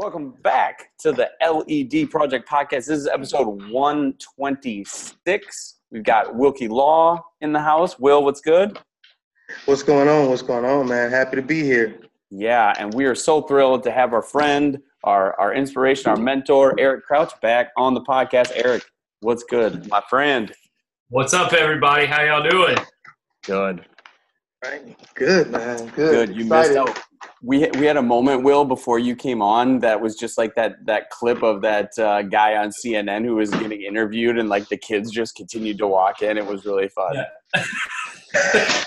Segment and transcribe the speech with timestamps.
[0.00, 2.86] Welcome back to the LED Project Podcast.
[2.86, 5.74] This is episode 126.
[5.90, 7.98] We've got Wilkie Law in the house.
[7.98, 8.78] Will, what's good?
[9.64, 10.28] What's going on?
[10.28, 11.10] What's going on, man?
[11.10, 11.98] Happy to be here.
[12.30, 16.76] Yeah, and we are so thrilled to have our friend, our, our inspiration, our mentor,
[16.78, 18.52] Eric Crouch, back on the podcast.
[18.54, 18.84] Eric,
[19.18, 20.52] what's good, my friend?
[21.08, 22.06] What's up, everybody?
[22.06, 22.76] How y'all doing?
[23.42, 23.84] Good.
[24.64, 24.96] Right.
[25.14, 25.86] Good, man.
[25.88, 25.94] Good.
[25.94, 26.36] Good.
[26.36, 26.74] You Excited.
[26.74, 27.02] missed out.
[27.42, 30.84] We we had a moment, Will, before you came on that was just like that
[30.86, 34.76] that clip of that uh, guy on CNN who was getting interviewed, and like the
[34.76, 36.36] kids just continued to walk in.
[36.36, 37.14] It was really fun.
[37.14, 37.26] Yeah.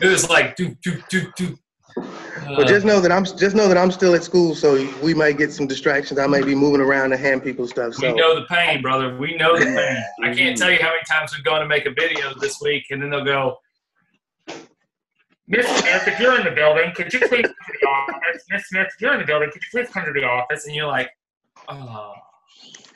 [0.00, 1.58] it was like do do do do.
[1.94, 5.38] But just know that I'm just know that I'm still at school, so we might
[5.38, 6.20] get some distractions.
[6.20, 7.94] I might be moving around and hand people stuff.
[7.94, 9.16] So we know the pain, brother.
[9.16, 10.04] We know the pain.
[10.22, 12.84] I can't tell you how many times we've gone to make a video this week,
[12.90, 13.56] and then they'll go,
[15.48, 18.44] Miss Smith, if you're in the building, could you please come to the office?
[18.50, 20.66] Miss Smith, if you're in the building, could you please come to the office?
[20.66, 21.10] And you're like,
[21.68, 22.14] oh.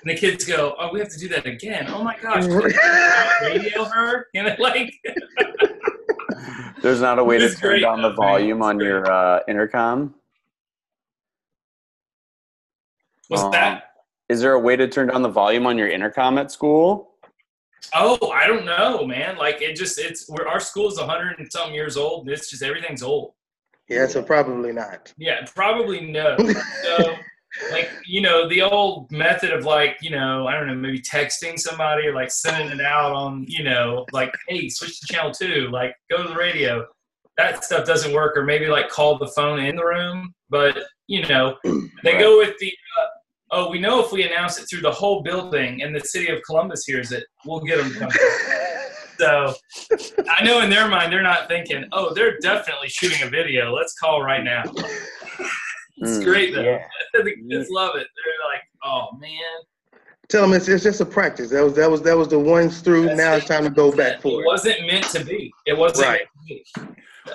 [0.03, 1.87] And the kids go, oh, we have to do that again.
[1.89, 2.45] Oh my gosh,
[3.43, 4.27] radio her?
[4.35, 4.93] You know, like.
[6.83, 8.87] There's not a way to turn great, down the volume on great.
[8.89, 10.15] your uh, intercom.
[13.29, 13.85] What's Um, that?
[14.31, 17.11] Is there a way to turn down the volume on your intercom at school?
[17.95, 19.37] Oh, I don't know, man.
[19.37, 22.27] Like it just it's we're, our school's a hundred and something years old.
[22.27, 23.35] And it's just everything's old.
[23.89, 25.13] yeah, so probably not.
[25.19, 26.37] Yeah, probably no.
[26.83, 27.15] so
[27.73, 31.59] like you know the old method of like you know I don't know maybe texting
[31.59, 35.69] somebody or like sending it out on you know like hey switch to channel two
[35.73, 36.87] like go to the radio.
[37.39, 40.35] That stuff doesn't work, or maybe like call the phone in the room.
[40.51, 41.57] But you know
[42.05, 42.73] they go with the.
[43.01, 43.07] Uh,
[43.53, 46.41] Oh, we know if we announce it through the whole building and the city of
[46.47, 48.09] Columbus hears it, we'll get them.
[49.19, 49.53] So
[50.31, 53.71] I know in their mind they're not thinking, "Oh, they're definitely shooting a video.
[53.71, 54.63] Let's call right now."
[56.03, 56.63] It's Mm, great though.
[56.63, 56.79] yeah.
[57.13, 58.07] the kids love it.
[58.17, 61.51] They're like, "Oh man, Tell them it's, it's just a practice.
[61.51, 63.09] That was that was that was the ones through.
[63.09, 63.39] That's now it.
[63.39, 64.45] it's time to go back it for it.
[64.45, 64.47] it.
[64.47, 65.53] wasn't meant to be.
[65.67, 66.23] It wasn't Right.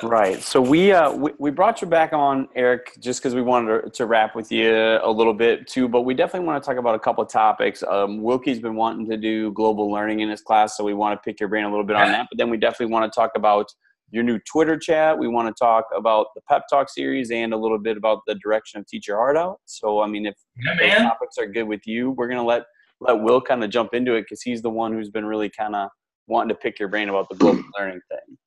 [0.02, 0.42] Meant to be." Right.
[0.42, 3.90] So we uh, we, we brought you back on, Eric, just because we wanted to,
[3.92, 5.88] to wrap with you a little bit too.
[5.88, 7.84] But we definitely want to talk about a couple of topics.
[7.84, 11.24] Um, Wilkie's been wanting to do global learning in his class, so we want to
[11.26, 12.28] pick your brain a little bit on that.
[12.30, 13.68] But then we definitely want to talk about
[14.12, 15.18] your new Twitter chat.
[15.18, 18.36] We want to talk about the Pep Talk series and a little bit about the
[18.36, 19.60] direction of Teach Your Heart Out.
[19.66, 21.02] So I mean, if Yeah, those man.
[21.10, 22.64] topics are good with you, we're gonna let
[23.02, 25.76] let Will kind of jump into it because he's the one who's been really kind
[25.76, 25.90] of
[26.28, 28.38] wanting to pick your brain about the global learning thing.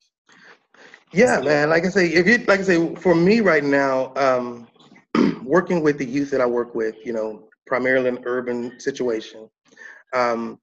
[1.12, 1.70] Yeah, man.
[1.70, 4.68] Like I say, if you like I say, for me right now, um,
[5.42, 9.48] working with the youth that I work with, you know, primarily in urban situation,
[10.14, 10.58] um,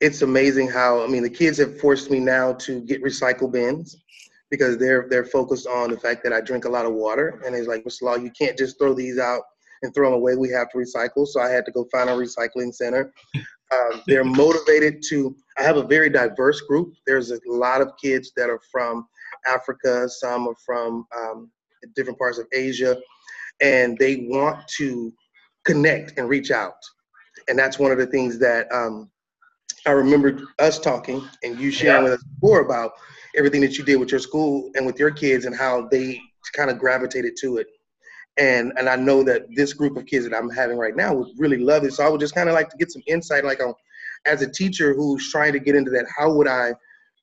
[0.00, 4.02] it's amazing how I mean the kids have forced me now to get recycle bins
[4.50, 7.54] because they're they're focused on the fact that I drink a lot of water, and
[7.54, 8.02] it's like, Mr.
[8.02, 9.42] Law, you can't just throw these out
[9.82, 10.36] and throw them away.
[10.36, 13.12] We have to recycle, so I had to go find a recycling center.
[13.72, 15.34] Um, they're motivated to.
[15.58, 16.92] I have a very diverse group.
[17.06, 19.06] There's a lot of kids that are from
[19.46, 21.50] Africa, some are from um,
[21.94, 22.96] different parts of Asia,
[23.60, 25.12] and they want to
[25.64, 26.74] connect and reach out.
[27.48, 29.10] And that's one of the things that um,
[29.86, 32.02] I remember us talking and you sharing Yeah.
[32.04, 32.92] with us before about
[33.36, 36.20] everything that you did with your school and with your kids and how they
[36.52, 37.66] kind of gravitated to it.
[38.38, 41.28] And and I know that this group of kids that I'm having right now would
[41.38, 41.92] really love it.
[41.92, 43.74] So I would just kind of like to get some insight, like on
[44.26, 46.72] as a teacher who's trying to get into that, how would I,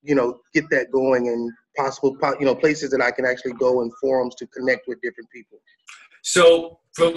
[0.01, 3.81] you know, get that going and possible, you know, places that I can actually go
[3.81, 5.59] and forums to connect with different people.
[6.23, 7.11] So, for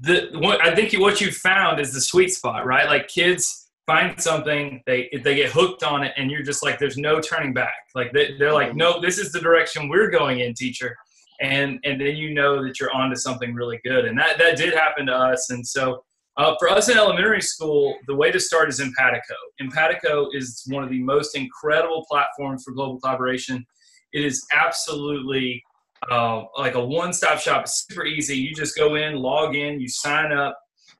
[0.00, 2.86] the what I think what you found is the sweet spot, right?
[2.86, 6.96] Like kids find something, they they get hooked on it, and you're just like, there's
[6.96, 7.74] no turning back.
[7.94, 8.78] Like they, they're like, mm-hmm.
[8.78, 10.96] no, this is the direction we're going in, teacher,
[11.40, 14.74] and and then you know that you're onto something really good, and that that did
[14.74, 16.04] happen to us, and so.
[16.36, 19.20] Uh, for us in elementary school, the way to start is Empatico.
[19.60, 23.64] Empatico is one of the most incredible platforms for global collaboration.
[24.12, 25.62] It is absolutely
[26.10, 27.62] uh, like a one-stop shop.
[27.62, 28.36] It's super easy.
[28.36, 30.56] You just go in, log in, you sign up,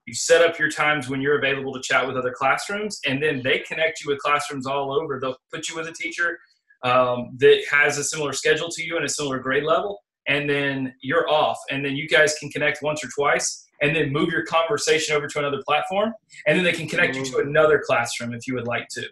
[0.07, 3.43] you set up your times when you're available to chat with other classrooms, and then
[3.43, 5.19] they connect you with classrooms all over.
[5.21, 6.39] They'll put you with a teacher
[6.83, 10.95] um, that has a similar schedule to you and a similar grade level, and then
[11.01, 11.59] you're off.
[11.71, 15.27] And then you guys can connect once or twice, and then move your conversation over
[15.27, 16.13] to another platform,
[16.47, 17.49] and then they can connect you to mm-hmm.
[17.49, 19.05] another classroom if you would like to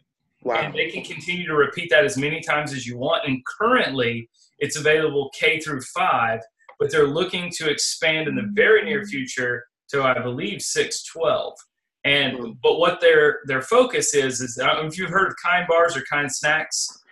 [0.43, 0.61] Wow.
[0.61, 3.26] and they can continue to repeat that as many times as you want.
[3.26, 4.29] And currently,
[4.59, 6.41] it's available K through five,
[6.79, 9.09] but they're looking to expand in the very near mm-hmm.
[9.09, 11.55] future to, I believe, six twelve.
[12.05, 12.53] And mm-hmm.
[12.62, 15.67] but what their their focus is is I don't know if you've heard of kind
[15.69, 17.03] bars or kind snacks.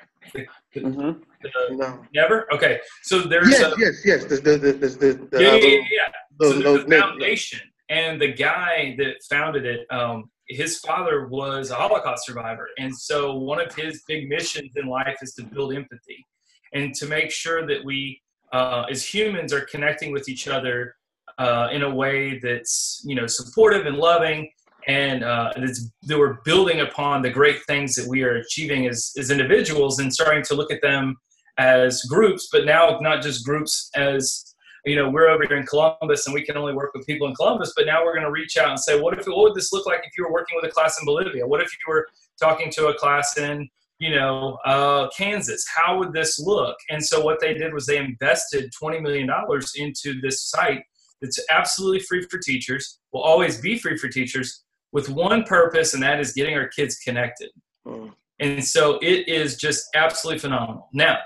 [0.75, 1.13] hmm
[1.53, 2.05] the no.
[2.15, 2.53] never.
[2.53, 4.25] Okay, so there's Yes, a, yes, yes.
[4.25, 6.09] The the the the, the, the yeah, yeah, yeah, yeah.
[6.39, 11.71] those- so there's a foundation, and the guy that founded it, um, his father was
[11.71, 15.75] a Holocaust survivor, and so one of his big missions in life is to build
[15.75, 16.25] empathy,
[16.73, 18.21] and to make sure that we,
[18.53, 20.95] uh, as humans, are connecting with each other
[21.39, 24.51] uh, in a way that's you know supportive and loving.
[24.89, 29.33] And uh, that we're building upon the great things that we are achieving as, as
[29.33, 31.17] individuals and starting to look at them
[31.59, 34.55] as groups, but now not just groups as
[34.87, 37.35] you know, we're over here in Columbus and we can only work with people in
[37.35, 39.73] Columbus, but now we're going to reach out and say, what if, what would this
[39.73, 41.45] look like if you were working with a class in Bolivia?
[41.45, 42.07] What if you were
[42.41, 43.69] talking to a class in,
[43.99, 45.67] you know, uh, Kansas?
[45.67, 46.77] How would this look?
[46.89, 49.29] And so what they did was they invested $20 million
[49.75, 50.85] into this site
[51.21, 54.63] that's absolutely free for teachers, will always be free for teachers
[54.93, 57.51] with one purpose, and that is getting our kids connected.
[57.85, 58.13] Mm.
[58.39, 60.89] And so it is just absolutely phenomenal.
[60.93, 61.19] Now,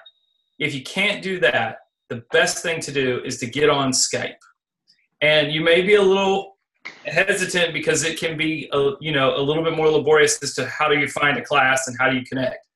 [0.60, 1.78] if you can't do that,
[2.10, 4.34] the best thing to do is to get on Skype.
[5.22, 6.58] And you may be a little
[7.06, 10.66] hesitant because it can be a, you know a little bit more laborious as to
[10.66, 12.66] how do you find a class and how do you connect.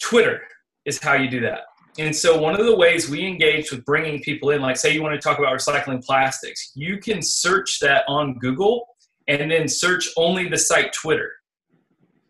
[0.00, 0.42] Twitter
[0.84, 1.60] is how you do that.
[1.98, 5.02] And so one of the ways we engage with bringing people in, like say you
[5.02, 8.86] want to talk about recycling plastics, you can search that on Google
[9.26, 11.32] and then search only the site Twitter.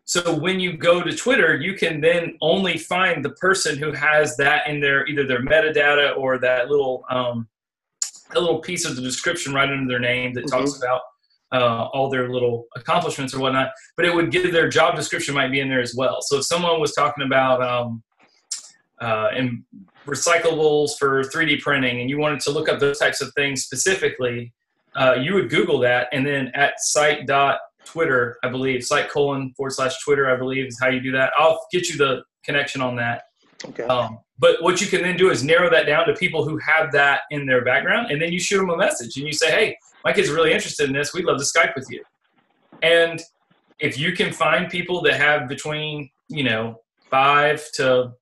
[0.09, 4.35] So when you go to Twitter, you can then only find the person who has
[4.37, 7.47] that in their either their metadata or that little um,
[8.33, 11.01] a little piece of the description right under their name that talks about
[11.51, 13.69] uh, all their little accomplishments or whatnot.
[13.97, 16.23] But it would give their job description might be in there as well.
[16.23, 18.01] So if someone was talking about um,
[18.99, 19.63] uh, and
[20.07, 24.53] recyclables for 3D printing, and you wanted to look up those types of things specifically,
[24.95, 27.59] uh, you would Google that, and then at site dot
[27.91, 31.31] Twitter, I believe, site colon forward slash Twitter, I believe is how you do that.
[31.37, 33.23] I'll get you the connection on that.
[33.65, 33.83] Okay.
[33.83, 36.91] Um, but what you can then do is narrow that down to people who have
[36.93, 39.77] that in their background, and then you shoot them a message and you say, "Hey,
[40.05, 41.13] my kid's are really interested in this.
[41.13, 42.03] We'd love to Skype with you."
[42.81, 43.21] And
[43.79, 48.13] if you can find people that have between you know five to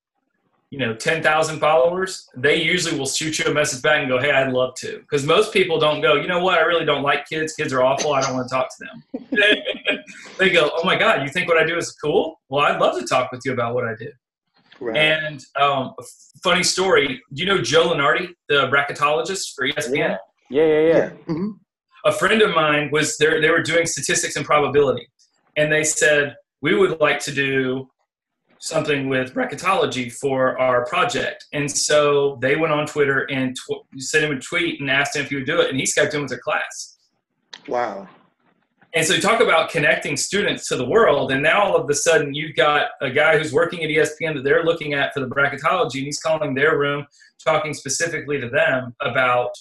[0.72, 4.32] you know 10,000 followers, they usually will shoot you a message back and go, "Hey,
[4.32, 6.58] I'd love to." Because most people don't go, "You know what?
[6.58, 7.54] I really don't like kids.
[7.54, 8.14] Kids are awful.
[8.14, 9.17] I don't want to talk to them."
[10.38, 12.40] they go, "Oh my god, you think what I do is cool?
[12.50, 14.12] Well, I'd love to talk with you about what I do."
[14.80, 14.98] right.
[14.98, 15.94] And um,
[16.44, 17.22] funny story.
[17.34, 19.96] Do you know Joe Lunardi, the bracketologist for ESPN?
[19.96, 20.18] Yeah.
[20.50, 20.88] Yeah, yeah, yeah.
[20.98, 21.10] yeah.
[21.26, 21.50] hmm
[22.06, 23.42] A friend of mine was there.
[23.42, 25.08] They were doing statistics and probability,
[25.58, 27.90] and they said we would like to do
[28.60, 31.46] something with bracketology for our project.
[31.54, 35.24] And so they went on Twitter and tw- sent him a tweet and asked him
[35.24, 36.98] if he would do it, and he skyped in with their class.
[37.68, 38.08] Wow.
[38.94, 41.94] And so you talk about connecting students to the world, and now all of a
[41.94, 45.28] sudden you've got a guy who's working at ESPN that they're looking at for the
[45.28, 47.06] bracketology, and he's calling their room,
[47.44, 49.52] talking specifically to them about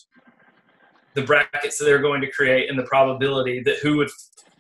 [1.15, 4.11] the brackets that they're going to create and the probability that who would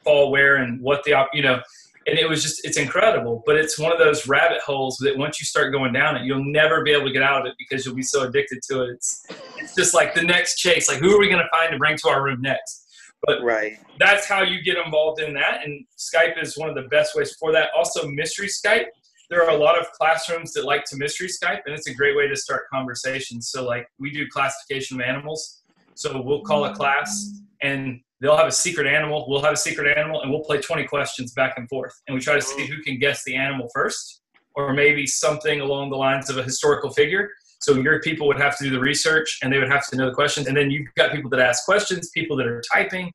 [0.02, 1.60] fall where and what the op- you know.
[2.08, 5.40] And it was just it's incredible, but it's one of those rabbit holes that once
[5.40, 7.84] you start going down it, you'll never be able to get out of it because
[7.84, 8.90] you'll be so addicted to it.
[8.90, 9.26] It's
[9.56, 11.96] it's just like the next chase, like who are we going to find to bring
[11.98, 12.85] to our room next?
[13.22, 13.78] But right.
[13.98, 15.64] that's how you get involved in that.
[15.64, 17.70] And Skype is one of the best ways for that.
[17.76, 18.86] Also, mystery Skype.
[19.28, 22.16] There are a lot of classrooms that like to mystery Skype, and it's a great
[22.16, 23.50] way to start conversations.
[23.50, 25.62] So, like, we do classification of animals.
[25.94, 29.26] So, we'll call a class, and they'll have a secret animal.
[29.28, 31.92] We'll have a secret animal, and we'll play 20 questions back and forth.
[32.06, 32.66] And we try to see oh.
[32.66, 34.20] who can guess the animal first,
[34.54, 37.30] or maybe something along the lines of a historical figure.
[37.60, 40.06] So your people would have to do the research and they would have to know
[40.06, 40.46] the questions.
[40.46, 43.12] And then you've got people that ask questions, people that are typing.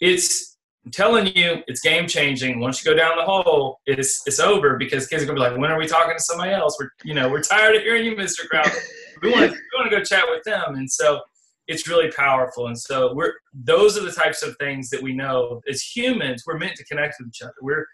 [0.00, 2.60] It's I'm telling you, it's game changing.
[2.60, 5.58] Once you go down the hole, it's it's over because kids are gonna be like,
[5.58, 6.76] when are we talking to somebody else?
[6.78, 8.48] We're you know, we're tired of hearing you, Mr.
[8.48, 8.70] Crowder.
[9.22, 10.76] we want to we want to go chat with them.
[10.76, 11.20] And so
[11.66, 12.68] it's really powerful.
[12.68, 16.58] And so we're those are the types of things that we know as humans, we're
[16.58, 17.54] meant to connect with each other.
[17.60, 17.86] We're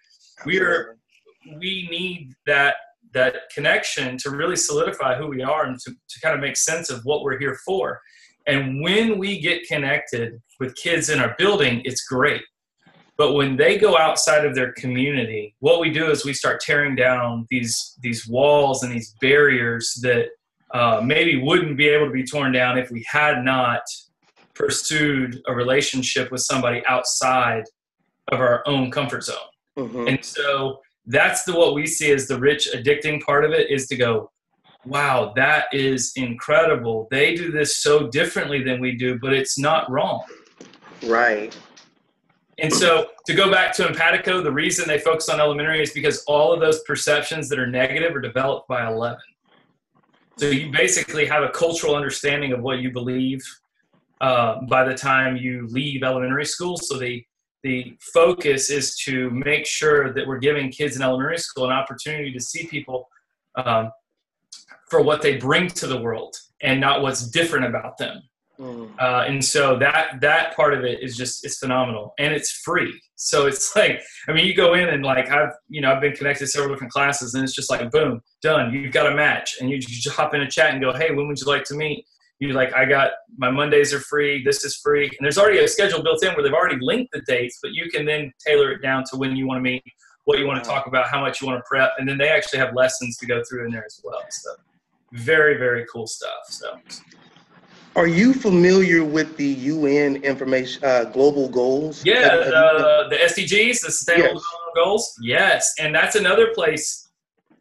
[0.45, 0.99] we're
[1.59, 2.75] we need that
[3.15, 6.91] that connection to really solidify who we are and to, to kind of make sense
[6.91, 8.01] of what we're here for.
[8.47, 12.43] And when we get connected with kids in our building, it's great.
[13.17, 16.97] But when they go outside of their community, what we do is we start tearing
[16.97, 20.29] down these these walls and these barriers that
[20.73, 23.83] uh, maybe wouldn't be able to be torn down if we had not
[24.55, 27.65] pursued a relationship with somebody outside
[28.29, 29.37] of our own comfort zone.
[29.79, 30.09] Mhm.
[30.09, 33.87] And so that's the what we see as the rich addicting part of it is
[33.89, 34.31] to go,
[34.85, 37.09] wow, that is incredible.
[37.11, 40.23] They do this so differently than we do, but it's not wrong.
[41.05, 41.57] Right.
[42.59, 46.23] And so to go back to Empatico, the reason they focus on elementary is because
[46.25, 49.19] all of those perceptions that are negative are developed by 11.
[50.37, 53.43] So you basically have a cultural understanding of what you believe
[54.21, 56.77] uh, by the time you leave elementary school.
[56.77, 57.25] So the
[57.63, 62.33] the focus is to make sure that we're giving kids in elementary school an opportunity
[62.33, 63.09] to see people
[63.57, 63.91] um,
[64.91, 68.23] for what they bring to the world and not what's different about them.
[68.61, 68.91] Mm.
[69.01, 72.93] Uh, and so that that part of it is just it's phenomenal and it's free.
[73.17, 76.13] So it's like I mean you go in and like I've you know I've been
[76.13, 79.57] connected to several different classes and it's just like boom done you've got a match
[79.61, 81.75] and you just hop in a chat and go hey when would you like to
[81.75, 82.05] meet
[82.43, 85.69] you like I got my Mondays are free this is free and there's already a
[85.69, 88.83] schedule built in where they've already linked the dates but you can then tailor it
[88.83, 89.83] down to when you want to meet
[90.25, 92.29] what you want to talk about how much you want to prep and then they
[92.29, 94.51] actually have lessons to go through in there as well so
[95.13, 96.79] very very cool stuff so
[97.95, 102.03] are you familiar with the UN information uh, global goals?
[102.07, 104.45] Yeah, have, have the SDGs, the Sustainable yes.
[104.75, 105.15] Goals.
[105.21, 107.02] Yes, and that's another place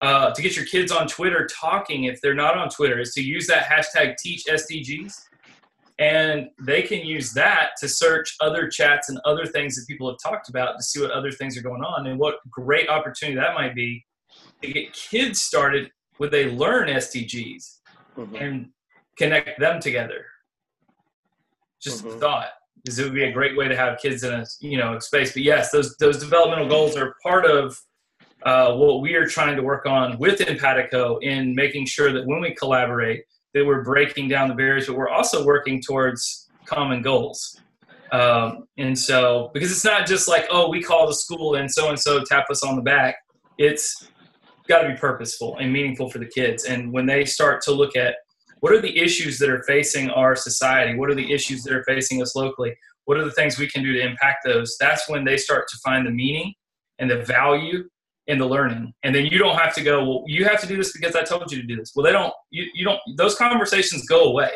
[0.02, 3.22] uh, to get your kids on Twitter talking if they're not on Twitter is to
[3.22, 5.14] use that hashtag Teach SDGs,
[6.00, 10.18] and they can use that to search other chats and other things that people have
[10.24, 13.54] talked about to see what other things are going on and what great opportunity that
[13.54, 14.04] might be
[14.64, 17.80] to get kids started when they learn SDGs
[18.18, 18.36] mm-hmm.
[18.36, 18.70] and
[19.18, 20.26] connect them together.
[21.82, 22.20] Just mm-hmm.
[22.20, 22.50] thought
[22.84, 25.34] because it would be a great way to have kids in a you know space.
[25.34, 27.78] But yes, those those developmental goals are part of
[28.44, 32.42] uh, what we are trying to work on with Empatico in making sure that when
[32.42, 37.60] we collaborate, that we're breaking down the barriers, but we're also working towards common goals.
[38.12, 41.90] Um, and so, because it's not just like, oh, we call the school and so
[41.90, 43.16] and so tap us on the back.
[43.58, 44.10] It's
[44.68, 46.66] got to be purposeful and meaningful for the kids.
[46.66, 48.16] And when they start to look at
[48.62, 50.98] what are the issues that are facing our society?
[50.98, 52.76] What are the issues that are facing us locally?
[53.06, 54.78] What are the things we can do to impact those?
[54.80, 56.54] That's when they start to find the meaning
[57.00, 57.86] and the value
[58.32, 58.94] in the learning.
[59.04, 61.24] And then you don't have to go, well, you have to do this because I
[61.24, 61.92] told you to do this.
[61.94, 64.52] Well, they don't, you, you don't, those conversations go away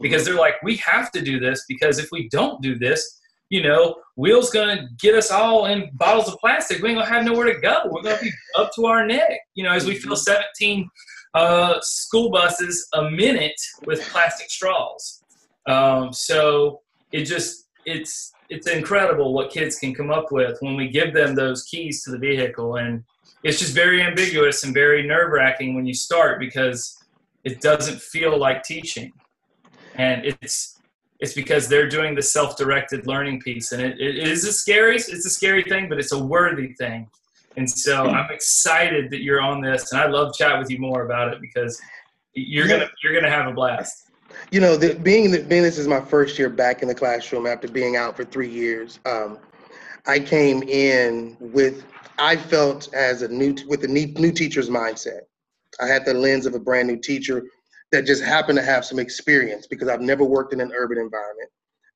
[0.00, 3.62] because they're like, we have to do this because if we don't do this, you
[3.62, 6.82] know, Will's gonna get us all in bottles of plastic.
[6.82, 7.82] We ain't gonna have nowhere to go.
[7.86, 10.88] We're gonna be up to our neck, you know, as we fill 17
[11.34, 15.22] uh, school buses a minute with plastic straws.
[15.66, 16.80] Um, so
[17.12, 21.34] it just it's it's incredible what kids can come up with when we give them
[21.34, 23.04] those keys to the vehicle, and
[23.44, 26.98] it's just very ambiguous and very nerve wracking when you start because
[27.44, 29.12] it doesn't feel like teaching,
[29.94, 30.80] and it's
[31.20, 35.26] it's because they're doing the self-directed learning piece, and it, it is a scary it's
[35.26, 37.08] a scary thing, but it's a worthy thing.
[37.56, 41.04] And so I'm excited that you're on this, and I'd love chat with you more
[41.04, 41.80] about it because
[42.32, 44.10] you're gonna you're gonna have a blast.
[44.50, 47.46] You know, the, being that being this is my first year back in the classroom
[47.46, 49.38] after being out for three years, um,
[50.06, 51.84] I came in with
[52.18, 55.20] I felt as a new with a new, teacher's mindset.
[55.80, 57.42] I had the lens of a brand new teacher
[57.92, 61.50] that just happened to have some experience because I've never worked in an urban environment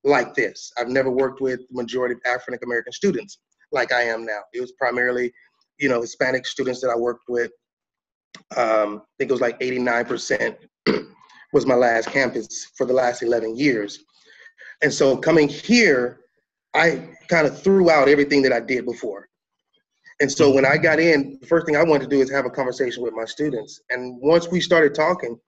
[0.05, 0.73] like this.
[0.79, 3.39] I've never worked with the majority of African American students
[3.73, 4.41] like I am now.
[4.53, 5.33] It was primarily
[5.79, 7.51] you know, Hispanic students that I worked with.
[8.57, 10.57] Um, I think it was like 89%
[11.53, 14.01] was my last campus for the last 11 years.
[14.83, 16.21] And so coming here,
[16.75, 19.29] I kind of threw out everything that I did before.
[20.21, 20.83] And so when I mm-hmm.
[20.83, 23.25] got in, the first thing I wanted to do is have a conversation with my
[23.25, 23.81] students.
[23.91, 25.39] And once we started talking,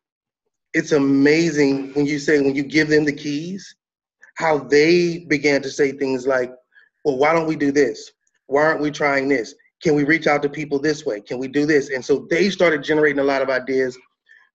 [0.75, 3.75] it's amazing when you say, when you give them the keys,
[4.37, 6.53] how they began to say things like,
[7.05, 8.13] well, why don't we do this?
[8.47, 9.55] Why aren't we trying this?
[9.83, 11.21] can we reach out to people this way?
[11.21, 11.91] Can we do this?
[11.91, 13.99] And so they started generating a lot of ideas.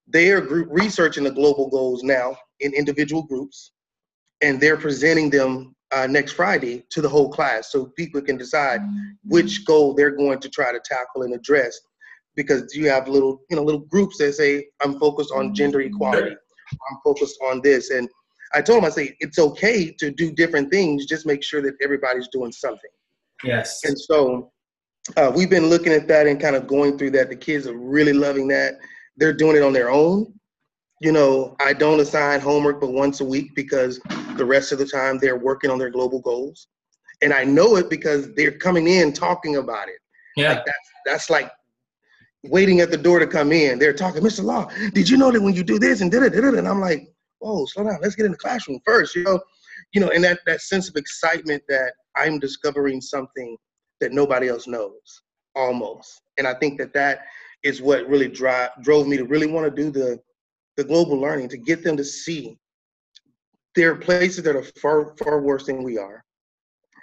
[0.07, 3.71] They are group researching the global goals now in individual groups,
[4.41, 8.81] and they're presenting them uh, next Friday to the whole class so people can decide
[9.23, 11.79] which goal they're going to try to tackle and address.
[12.35, 16.35] Because you have little, you know, little groups that say, I'm focused on gender equality.
[16.71, 17.91] I'm focused on this.
[17.91, 18.09] And
[18.53, 21.75] I told them, I say, it's okay to do different things, just make sure that
[21.81, 22.89] everybody's doing something.
[23.43, 23.81] Yes.
[23.85, 24.51] And so
[25.17, 27.29] uh, we've been looking at that and kind of going through that.
[27.29, 28.75] The kids are really loving that.
[29.17, 30.33] They're doing it on their own.
[31.05, 33.99] You know, I don't assign homework but once a week because
[34.37, 36.67] the rest of the time they're working on their global goals.
[37.21, 39.99] And I know it because they're coming in talking about it.
[40.35, 40.53] Yeah.
[40.53, 41.51] Like that's, that's like
[42.45, 43.77] waiting at the door to come in.
[43.77, 44.43] They're talking, Mr.
[44.43, 46.55] Law, did you know that when you do this and did it, did it?
[46.55, 47.07] And I'm like,
[47.37, 47.99] whoa, slow down.
[48.01, 49.39] Let's get in the classroom first, you know?
[49.93, 53.55] You know, and that, that sense of excitement that I'm discovering something
[54.01, 55.21] that nobody else knows
[55.55, 57.19] almost and i think that that
[57.63, 60.19] is what really drive, drove me to really want to do the
[60.77, 62.57] the global learning to get them to see
[63.75, 66.23] there are places that are far far worse than we are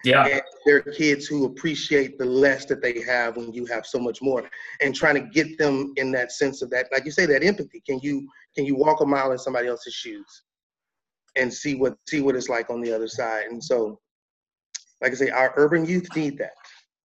[0.04, 0.26] Yeah.
[0.26, 3.98] And there are kids who appreciate the less that they have when you have so
[3.98, 4.48] much more,
[4.80, 7.82] and trying to get them in that sense of that, like you say, that empathy.
[7.86, 10.42] Can you can you walk a mile in somebody else's shoes,
[11.36, 13.46] and see what see what it's like on the other side?
[13.46, 14.00] And so,
[15.00, 16.52] like I say, our urban youth need that.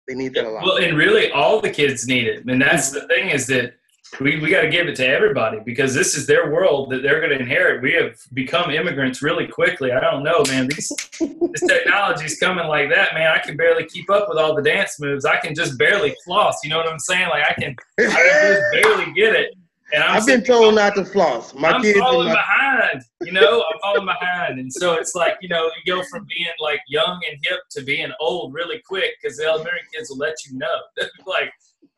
[0.07, 0.63] They need that a lot.
[0.63, 2.45] Well, and really, all the kids need it.
[2.45, 3.73] And that's the thing is that
[4.19, 7.19] we, we got to give it to everybody because this is their world that they're
[7.19, 7.81] going to inherit.
[7.81, 9.91] We have become immigrants really quickly.
[9.91, 10.67] I don't know, man.
[10.67, 13.31] These, this technology is coming like that, man.
[13.31, 15.25] I can barely keep up with all the dance moves.
[15.25, 16.63] I can just barely floss.
[16.63, 17.29] You know what I'm saying?
[17.29, 19.53] Like I can, I can just barely get it.
[19.93, 21.53] And i have been told not to floss.
[21.53, 23.03] My I'm kids falling my- behind.
[23.21, 26.51] You know, I'm falling behind, and so it's like you know, you go from being
[26.59, 30.35] like young and hip to being old really quick because the elementary kids will let
[30.45, 30.67] you know.
[31.25, 31.51] like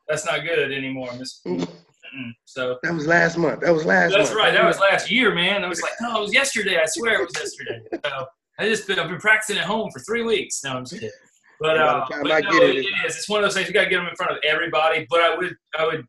[0.07, 1.09] that's not good anymore.
[1.17, 1.41] Miss.
[2.15, 2.31] Mm-mm.
[2.45, 3.61] So That was last month.
[3.61, 4.37] That was last that's month.
[4.39, 4.53] right.
[4.53, 5.63] That was last year, man.
[5.63, 6.77] I was like, no, it was yesterday.
[6.77, 7.81] I swear it was yesterday.
[8.05, 8.25] So
[8.59, 10.61] I just been, I've been practicing at home for three weeks.
[10.63, 11.09] No, I'm just kidding.
[11.59, 13.55] But, By the uh, time but no, get it, it it's- It's one of those
[13.55, 15.05] things you got to get them in front of everybody.
[15.09, 16.05] But I would, I would,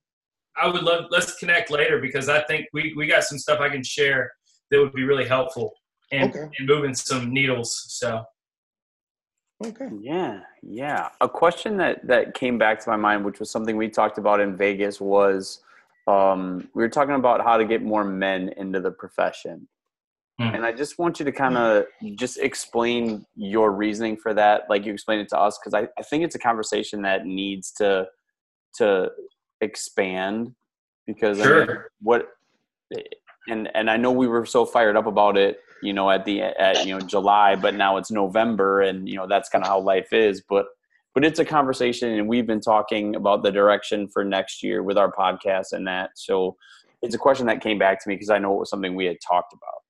[0.57, 1.07] I would love.
[1.11, 4.31] Let's connect later because I think we we got some stuff I can share
[4.71, 5.73] that would be really helpful
[6.13, 6.49] and, Okay.
[6.59, 7.85] in moving some needles.
[7.89, 8.25] So
[9.65, 9.89] Okay.
[10.01, 11.09] Yeah, yeah.
[11.21, 14.41] A question that that came back to my mind, which was something we talked about
[14.41, 15.61] in Vegas, was
[16.07, 19.69] um, we were talking about how to get more men into the profession,
[20.41, 20.55] Hmm.
[20.55, 24.87] and I just want you to kind of just explain your reasoning for that, like
[24.87, 28.09] you explained it to us, because I, I think it's a conversation that needs to
[28.77, 29.11] to
[29.61, 30.55] expand
[31.07, 31.91] because I mean, sure.
[32.01, 32.29] what
[33.49, 36.41] and and I know we were so fired up about it, you know, at the
[36.41, 39.79] at you know July, but now it's November, and you know that's kind of how
[39.79, 40.41] life is.
[40.49, 40.67] But
[41.15, 44.97] but it's a conversation, and we've been talking about the direction for next year with
[44.97, 46.11] our podcast and that.
[46.15, 46.57] So
[47.03, 49.07] it's a question that came back to me because I know it was something we
[49.07, 49.81] had talked about.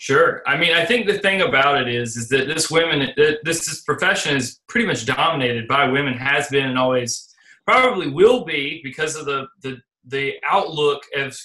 [0.00, 0.42] Sure.
[0.46, 3.66] I mean, I think the thing about it is, is that this women, uh, this,
[3.66, 7.34] this profession is pretty much dominated by women, has been and always
[7.66, 9.76] probably will be because of the the
[10.06, 11.36] the outlook of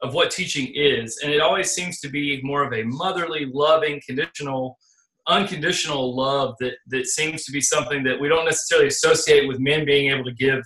[0.00, 4.00] of what teaching is, and it always seems to be more of a motherly, loving,
[4.06, 4.78] conditional,
[5.28, 9.84] unconditional love that that seems to be something that we don't necessarily associate with men
[9.84, 10.62] being able to give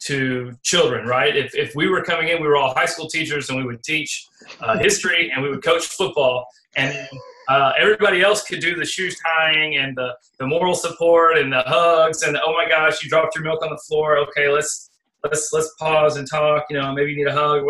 [0.00, 1.36] to children, right?
[1.36, 3.82] If, if we were coming in, we were all high school teachers and we would
[3.82, 4.26] teach
[4.60, 6.46] uh, history and we would coach football,
[6.76, 7.08] and
[7.48, 11.62] uh, everybody else could do the shoes tying and the, the moral support and the
[11.66, 14.18] hugs and the, oh my gosh, you dropped your milk on the floor.
[14.18, 14.90] Okay, let's
[15.24, 16.64] let's let's pause and talk.
[16.70, 17.64] You know, maybe you need a hug.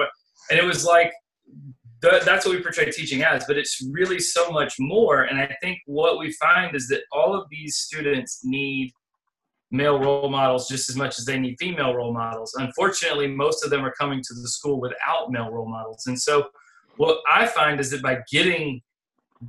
[0.51, 1.13] And it was like
[2.03, 5.25] th- that's what we portray teaching as, but it's really so much more.
[5.25, 8.93] And I think what we find is that all of these students need
[9.71, 12.55] male role models just as much as they need female role models.
[12.59, 16.05] Unfortunately, most of them are coming to the school without male role models.
[16.07, 16.49] And so,
[16.97, 18.83] what I find is that by getting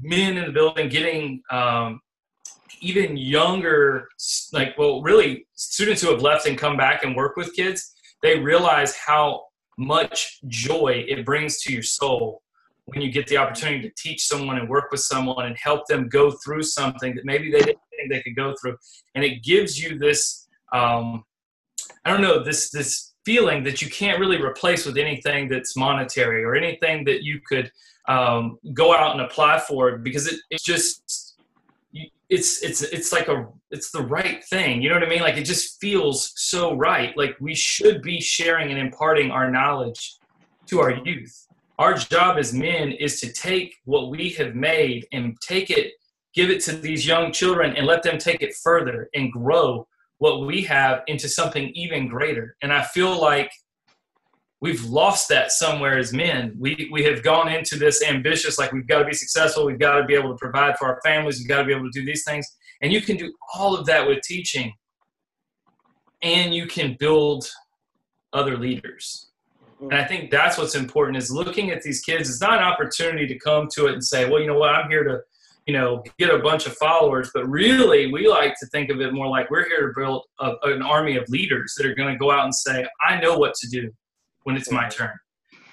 [0.01, 1.99] men in the building, getting um,
[2.81, 4.07] even younger,
[4.53, 8.37] like, well, really, students who have left and come back and work with kids, they
[8.37, 9.45] realize how
[9.79, 12.43] much joy it brings to your soul
[12.85, 16.09] when you get the opportunity to teach someone and work with someone and help them
[16.09, 18.75] go through something that maybe they didn't think they could go through.
[19.15, 21.23] And it gives you this um,
[22.05, 26.43] i don't know this this feeling that you can't really replace with anything that's monetary
[26.43, 27.71] or anything that you could
[28.07, 31.28] um, go out and apply for because it, it's just
[32.29, 35.21] it's it's it's like a it's the right thing you know what i mean?
[35.21, 37.15] Like it just feels so right.
[37.17, 40.15] Like we should be sharing and imparting our knowledge
[40.67, 41.47] to our youth.
[41.79, 45.93] Our job as men is to take what we have made and take it
[46.35, 49.87] give it to these young children and let them take it further and grow
[50.19, 52.55] what we have into something even greater.
[52.61, 53.51] And i feel like
[54.61, 56.55] we've lost that somewhere as men.
[56.57, 59.99] We we have gone into this ambitious like we've got to be successful we've got
[59.99, 62.05] to be able to provide for our families we've got to be able to do
[62.05, 62.45] these things.
[62.81, 64.73] And you can do all of that with teaching.
[66.21, 67.49] And you can build
[68.33, 69.29] other leaders.
[69.81, 72.29] And I think that's what's important is looking at these kids.
[72.29, 74.89] It's not an opportunity to come to it and say, well, you know what, I'm
[74.89, 75.19] here to,
[75.65, 77.31] you know, get a bunch of followers.
[77.33, 80.55] But really, we like to think of it more like we're here to build a,
[80.63, 83.53] an army of leaders that are going to go out and say, I know what
[83.55, 83.89] to do
[84.49, 85.13] when it's my turn.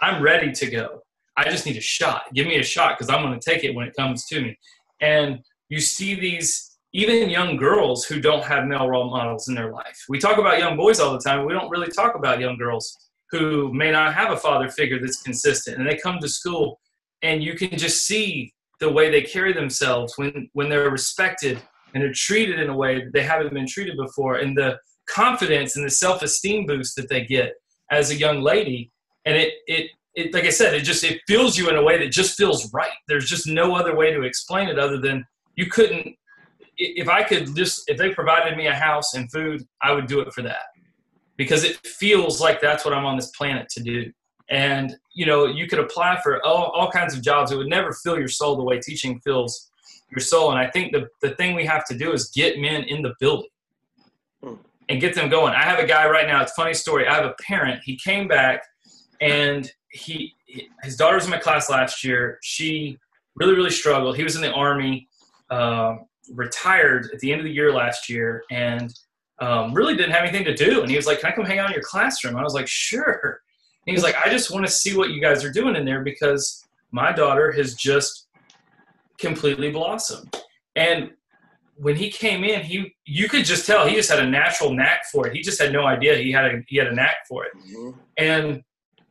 [0.03, 1.01] I'm ready to go.
[1.39, 2.25] I just need a shot.
[2.35, 4.59] Give me a shot because I'm going to take it when it comes to me.
[5.01, 5.39] And
[5.71, 9.99] you see these even young girls who don't have male role models in their life.
[10.11, 11.47] We talk about young boys all the time.
[11.47, 12.95] We don't really talk about young girls
[13.31, 16.79] who may not have a father figure that's consistent and they come to school
[17.23, 21.61] and you can just see the way they carry themselves when when they're respected
[21.93, 25.75] and they're treated in a way that they haven't been treated before and the confidence
[25.75, 27.55] and the self-esteem boost that they get
[27.91, 28.91] as a young lady
[29.25, 31.99] and it it it like i said it just it feels you in a way
[31.99, 35.25] that just feels right there's just no other way to explain it other than
[35.57, 36.17] you couldn't
[36.79, 40.21] if I could just if they provided me a house and food, I would do
[40.21, 40.65] it for that
[41.37, 44.13] because it feels like that's what I'm on this planet to do.
[44.49, 47.51] And you know, you could apply for all, all kinds of jobs.
[47.51, 49.71] It would never fill your soul the way teaching fills
[50.11, 50.51] your soul.
[50.51, 53.15] And I think the the thing we have to do is get men in the
[53.21, 53.49] building
[54.43, 54.55] hmm.
[54.89, 55.53] And get them going.
[55.55, 56.43] I have a guy right now.
[56.43, 57.07] It's a funny story.
[57.07, 57.81] I have a parent.
[57.85, 58.63] He came back
[59.21, 60.35] and he
[60.83, 62.39] his daughter was in my class last year.
[62.43, 62.99] She
[63.35, 64.17] really really struggled.
[64.17, 65.09] He was in the army.
[65.51, 68.93] Um, retired at the end of the year last year and
[69.41, 70.81] um, really didn't have anything to do.
[70.81, 72.37] And he was like, Can I come hang out in your classroom?
[72.37, 73.41] I was like, Sure.
[73.87, 75.85] And he was like, I just want to see what you guys are doing in
[75.85, 78.27] there because my daughter has just
[79.19, 80.35] completely blossomed.
[80.75, 81.11] And
[81.79, 85.05] when he came in, he you could just tell he just had a natural knack
[85.13, 85.35] for it.
[85.35, 87.53] He just had no idea he had a he had a knack for it.
[87.57, 87.99] Mm-hmm.
[88.17, 88.63] And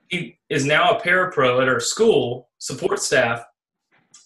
[0.08, 3.44] he is now a parapro at our school support staff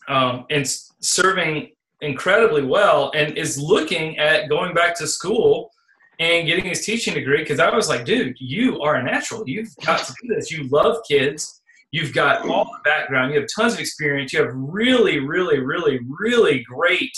[0.07, 0.65] um, and
[1.01, 1.71] serving
[2.01, 5.71] incredibly well and is looking at going back to school
[6.19, 9.43] and getting his teaching degree because I was like, dude, you are a natural.
[9.47, 10.51] You've got to do this.
[10.51, 11.61] You love kids.
[11.91, 13.33] You've got all the background.
[13.33, 14.31] You have tons of experience.
[14.31, 17.17] You have really, really, really, really great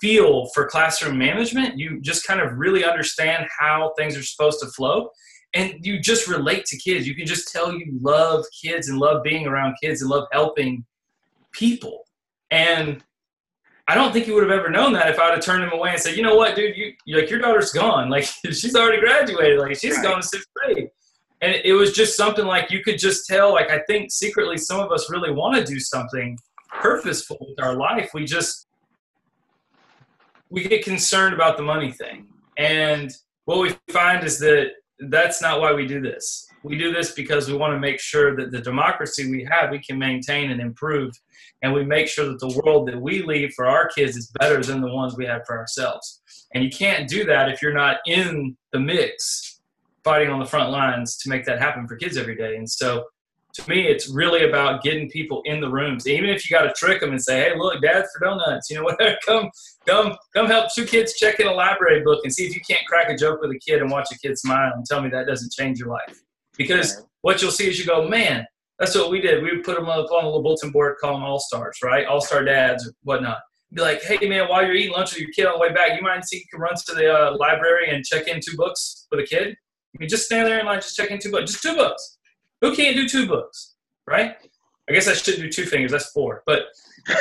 [0.00, 1.78] feel for classroom management.
[1.78, 5.10] You just kind of really understand how things are supposed to flow.
[5.54, 7.08] And you just relate to kids.
[7.08, 10.84] You can just tell you love kids and love being around kids and love helping
[11.52, 12.04] people.
[12.50, 13.02] And
[13.88, 15.72] I don't think you would have ever known that if I would have turned him
[15.72, 18.08] away and said, you know what, dude, you like your daughter's gone.
[18.08, 19.58] Like she's already graduated.
[19.58, 20.04] Like she's right.
[20.04, 20.88] gone to sixth grade.
[21.42, 24.78] And it was just something like you could just tell, like I think secretly some
[24.78, 26.38] of us really want to do something
[26.80, 28.10] purposeful with our life.
[28.14, 28.68] We just
[30.50, 32.26] we get concerned about the money thing.
[32.58, 33.10] And
[33.44, 34.72] what we find is that
[35.08, 36.46] that's not why we do this.
[36.62, 39.78] We do this because we want to make sure that the democracy we have, we
[39.78, 41.14] can maintain and improve.
[41.62, 44.62] And we make sure that the world that we leave for our kids is better
[44.62, 46.20] than the ones we have for ourselves.
[46.54, 49.60] And you can't do that if you're not in the mix,
[50.04, 52.56] fighting on the front lines to make that happen for kids every day.
[52.56, 53.04] And so
[53.54, 56.06] to me, it's really about getting people in the rooms.
[56.06, 58.76] Even if you got to trick them and say, "Hey, look, Dad's for donuts," you
[58.76, 59.16] know, whatever.
[59.26, 59.50] Come,
[59.86, 62.86] come, come, help two kids check in a library book and see if you can't
[62.86, 65.26] crack a joke with a kid and watch a kid smile and tell me that
[65.26, 66.22] doesn't change your life.
[66.56, 68.46] Because what you'll see is you go, man,
[68.78, 69.42] that's what we did.
[69.42, 72.06] We would put them up on a little bulletin board, call them All Stars, right?
[72.06, 73.38] All Star Dads or whatnot.
[73.72, 75.96] Be like, hey man, while you're eating lunch with your kid on the way back,
[75.96, 79.06] you mind see you can run to the uh, library and check in two books
[79.10, 79.54] with a kid?
[79.92, 82.18] You can just stand there and like just check in two books, just two books.
[82.60, 83.74] Who can't do two books,
[84.06, 84.36] right?
[84.88, 85.92] I guess I should do two fingers.
[85.92, 86.64] That's four, but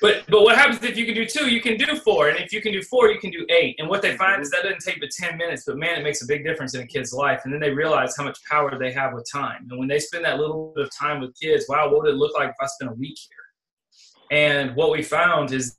[0.00, 1.50] But but what happens if you can do two?
[1.50, 3.76] You can do four, and if you can do four, you can do eight.
[3.78, 6.22] And what they find is that doesn't take but ten minutes, but man, it makes
[6.22, 7.42] a big difference in a kid's life.
[7.44, 9.66] And then they realize how much power they have with time.
[9.68, 12.16] And when they spend that little bit of time with kids, wow, what would it
[12.16, 14.38] look like if I spent a week here?
[14.38, 15.76] And what we found is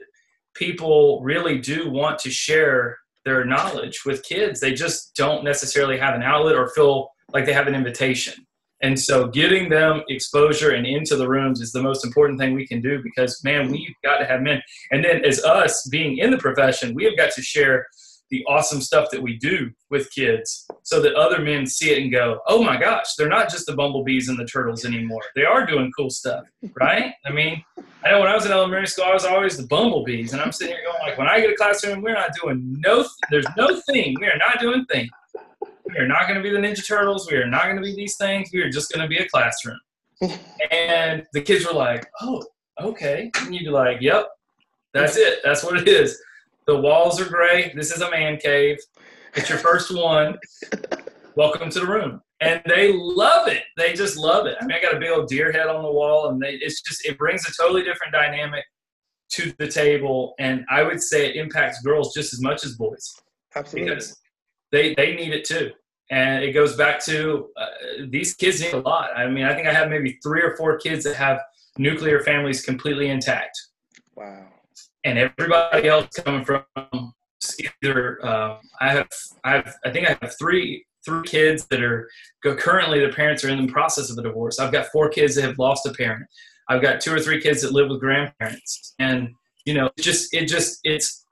[0.53, 4.59] people really do want to share their knowledge with kids.
[4.59, 8.45] They just don't necessarily have an outlet or feel like they have an invitation.
[8.81, 12.67] And so getting them exposure and into the rooms is the most important thing we
[12.67, 14.61] can do because, man, we've got to have men.
[14.91, 17.87] And then as us being in the profession, we have got to share
[18.31, 22.11] the awesome stuff that we do with kids so that other men see it and
[22.11, 25.21] go, oh my gosh, they're not just the bumblebees and the turtles anymore.
[25.35, 26.45] They are doing cool stuff,
[26.79, 27.13] right?
[27.25, 27.63] I mean,
[28.03, 30.31] I know when I was in elementary school, I was always the bumblebees.
[30.31, 33.05] And I'm sitting here going like, when I get a classroom, we're not doing no,
[33.29, 34.15] there's no thing.
[34.19, 35.09] We are not doing thing.
[35.91, 37.29] We are not going to be the Ninja Turtles.
[37.29, 38.49] We are not going to be these things.
[38.53, 39.79] We are just going to be a classroom.
[40.71, 42.43] and the kids were like, oh,
[42.79, 43.29] okay.
[43.39, 44.27] And you'd be like, yep,
[44.93, 45.39] that's it.
[45.43, 46.21] That's what it is.
[46.65, 47.73] The walls are gray.
[47.75, 48.77] This is a man cave.
[49.35, 50.37] It's your first one.
[51.35, 52.21] Welcome to the room.
[52.39, 53.63] And they love it.
[53.75, 54.55] They just love it.
[54.61, 56.81] I mean, I got a big old deer head on the wall, and they, it's
[56.81, 58.63] just, it brings a totally different dynamic
[59.33, 60.35] to the table.
[60.39, 63.13] And I would say it impacts girls just as much as boys.
[63.55, 63.89] Absolutely.
[63.89, 64.17] Because
[64.71, 65.71] they, they need it too
[66.11, 67.65] and it goes back to uh,
[68.09, 69.09] these kids need a lot.
[69.15, 71.39] I mean, I think I have maybe three or four kids that have
[71.77, 73.57] nuclear families completely intact.
[74.15, 74.45] Wow.
[75.05, 76.63] And everybody else coming from
[77.81, 79.07] either uh, I have
[79.43, 82.09] I have I think I have three three kids that are
[82.43, 84.59] currently the parents are in the process of a divorce.
[84.59, 86.25] I've got four kids that have lost a parent.
[86.67, 89.29] I've got two or three kids that live with grandparents, and
[89.65, 91.25] you know, it just it just it's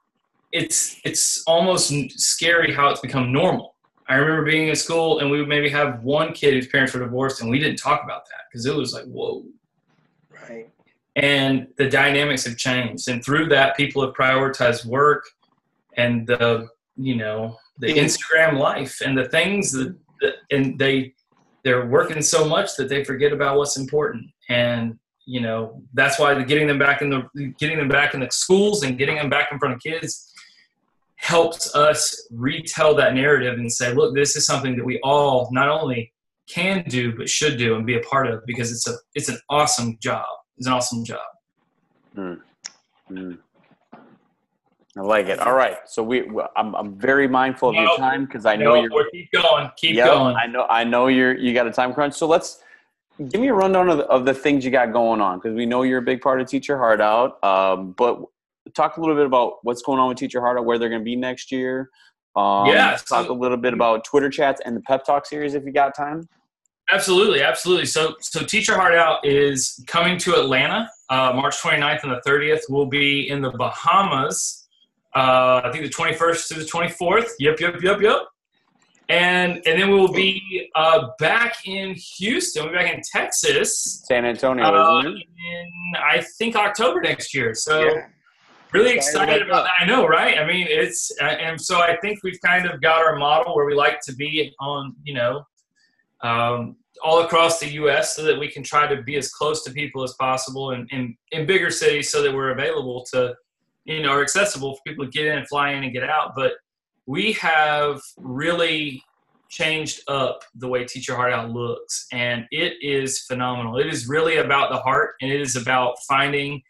[0.52, 3.76] it's it's almost scary how it's become normal
[4.10, 7.00] I remember being in school and we would maybe have one kid whose parents were
[7.00, 9.44] divorced and we didn't talk about that because it was like, whoa.
[10.28, 10.68] Right.
[11.14, 13.06] And the dynamics have changed.
[13.08, 15.24] And through that, people have prioritized work
[15.96, 21.14] and the, you know, the Instagram life and the things that, that and they,
[21.62, 24.26] they're working so much that they forget about what's important.
[24.48, 28.20] And you know that's why the getting them back in the getting them back in
[28.20, 30.29] the schools and getting them back in front of kids
[31.20, 35.68] helps us retell that narrative and say look this is something that we all not
[35.68, 36.12] only
[36.48, 39.38] can do but should do and be a part of because it's a it's an
[39.50, 40.24] awesome job
[40.56, 41.20] it's an awesome job
[42.16, 42.40] mm.
[43.10, 43.38] Mm.
[44.96, 45.38] I like it.
[45.38, 48.82] All right, so we, I'm, I'm very mindful of your time because I know no,
[48.82, 49.10] you're.
[49.12, 49.70] Keep going.
[49.76, 50.34] Keep yep, going.
[50.34, 50.66] I know.
[50.68, 51.36] I know you're.
[51.36, 52.14] You got a time crunch.
[52.14, 52.60] So let's
[53.28, 55.64] give me a rundown of the, of the things you got going on because we
[55.64, 57.42] know you're a big part of Teach Your Heart Out.
[57.44, 58.20] Um, but
[58.74, 61.04] talk a little bit about what's going on with Teacher Out, where they're going to
[61.04, 61.90] be next year.
[62.36, 62.96] Um, yeah.
[63.08, 65.96] Talk a little bit about Twitter chats and the Pep Talk series if you got
[65.96, 66.28] time.
[66.92, 67.86] Absolutely, absolutely.
[67.86, 72.20] So, so Teach Your Heart Out is coming to Atlanta, uh, March 29th and the
[72.26, 72.62] 30th.
[72.68, 74.60] We'll be in the Bahamas
[75.14, 77.30] uh, I think the 21st to the 24th.
[77.38, 78.18] Yep, yep, yep, yep.
[79.08, 82.62] And and then we will be uh, back in Houston.
[82.62, 84.04] We'll be back in Texas.
[84.06, 85.16] San Antonio, uh, in
[85.96, 87.52] I think October next year.
[87.52, 88.06] So yeah.
[88.72, 89.72] Really excited about that.
[89.80, 90.38] I know, right?
[90.38, 93.74] I mean, it's and so I think we've kind of got our model where we
[93.74, 95.46] like to be on, you know,
[96.22, 98.14] um, all across the U.S.
[98.14, 101.16] so that we can try to be as close to people as possible and in,
[101.32, 103.34] in bigger cities so that we're available to
[103.84, 106.32] you know, are accessible for people to get in and fly in and get out.
[106.36, 106.52] But
[107.06, 109.02] we have really
[109.48, 113.78] changed up the way Teach Your Heart Out looks, and it is phenomenal.
[113.78, 116.62] It is really about the heart, and it is about finding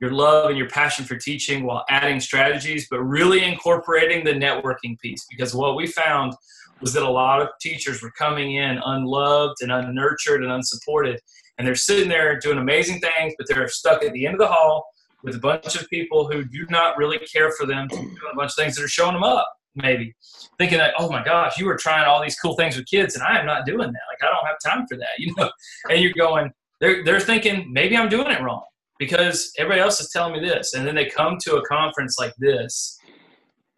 [0.00, 4.98] your love and your passion for teaching while adding strategies, but really incorporating the networking
[5.00, 5.24] piece.
[5.30, 6.34] Because what we found
[6.80, 11.18] was that a lot of teachers were coming in unloved and unnurtured and unsupported,
[11.56, 14.46] and they're sitting there doing amazing things, but they're stuck at the end of the
[14.46, 14.86] hall
[15.22, 18.36] with a bunch of people who do not really care for them to do a
[18.36, 20.14] bunch of things that are showing them up maybe.
[20.58, 23.22] Thinking that oh my gosh you were trying all these cool things with kids and
[23.22, 24.06] i am not doing that.
[24.10, 25.50] Like i don't have time for that you know?
[25.90, 28.62] And you're going they're, they're thinking maybe i'm doing it wrong
[28.98, 32.34] because everybody else is telling me this and then they come to a conference like
[32.38, 32.98] this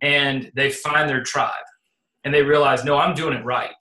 [0.03, 1.53] and they find their tribe
[2.25, 3.73] and they realize no i'm doing it right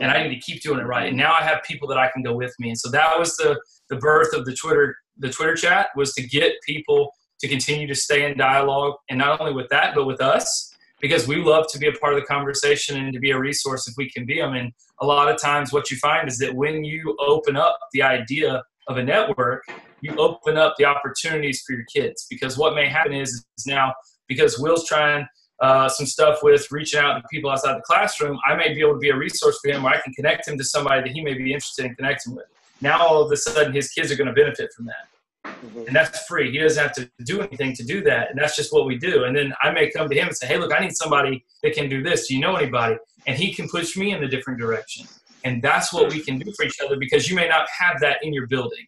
[0.00, 2.10] and i need to keep doing it right and now i have people that i
[2.12, 3.58] can go with me and so that was the
[3.90, 7.94] the birth of the twitter the Twitter chat was to get people to continue to
[7.94, 11.78] stay in dialogue, and not only with that, but with us, because we love to
[11.78, 14.38] be a part of the conversation and to be a resource if we can be
[14.38, 14.54] them.
[14.54, 18.02] And a lot of times, what you find is that when you open up the
[18.02, 19.64] idea of a network,
[20.04, 22.26] you open up the opportunities for your kids.
[22.28, 23.94] Because what may happen is, is now
[24.28, 25.26] because Will's trying
[25.60, 28.92] uh, some stuff with reaching out to people outside the classroom, I may be able
[28.92, 31.22] to be a resource for him where I can connect him to somebody that he
[31.22, 32.44] may be interested in connecting with.
[32.82, 35.08] Now all of a sudden his kids are going to benefit from that.
[35.46, 35.86] Mm-hmm.
[35.86, 36.50] And that's free.
[36.50, 38.30] He doesn't have to do anything to do that.
[38.30, 39.24] And that's just what we do.
[39.24, 41.74] And then I may come to him and say, Hey, look, I need somebody that
[41.74, 42.28] can do this.
[42.28, 42.96] Do you know anybody?
[43.26, 45.06] And he can push me in a different direction.
[45.44, 48.18] And that's what we can do for each other because you may not have that
[48.22, 48.86] in your building.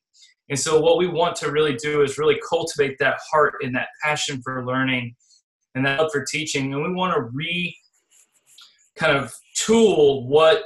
[0.48, 3.88] And so what we want to really do is really cultivate that heart and that
[4.02, 5.14] passion for learning
[5.74, 6.72] and that love for teaching.
[6.72, 7.76] And we want to re
[8.96, 10.62] kind of tool what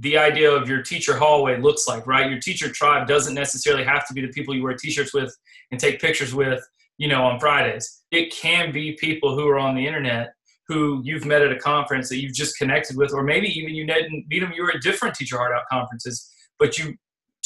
[0.00, 2.30] the idea of your teacher hallway looks like, right?
[2.30, 5.36] Your teacher tribe doesn't necessarily have to be the people you wear t-shirts with
[5.70, 8.02] and take pictures with, you know, on Fridays.
[8.10, 10.32] It can be people who are on the internet
[10.68, 13.86] who you've met at a conference that you've just connected with, or maybe even you
[13.86, 16.94] meet them, you were at different Teach Your Heart Out conferences, but you